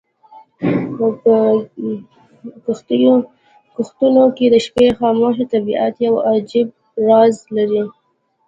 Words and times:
په 0.95 2.71
کښتونو 3.75 4.23
کې 4.37 4.45
د 4.49 4.55
شپې 4.65 4.85
خاموشي 4.97 5.43
د 5.47 5.49
طبیعت 5.53 5.93
یو 6.07 6.15
عجیب 6.29 6.67
راز 7.07 7.35
لري. 7.55 7.83